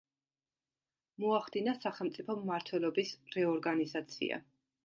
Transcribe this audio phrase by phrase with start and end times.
[1.25, 4.45] მოახდინა სახელმწიფო მმართველობის რეორგანიზაცია.